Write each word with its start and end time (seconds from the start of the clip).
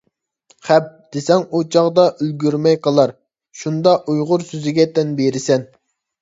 «خەپ» 0.67 0.85
دېسەڭ 1.15 1.43
ئۇچاغدا 1.59 2.05
ئۈلگۈرمەي 2.13 2.79
قالار، 2.87 3.13
شۇندا 3.61 3.95
ئۇيغۇر 4.07 4.47
سۆزىگە 4.49 4.89
تەن 4.97 5.15
بىرىسەن. 5.23 5.71